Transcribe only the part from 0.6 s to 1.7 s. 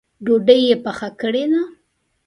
یې پخه کړې ده؟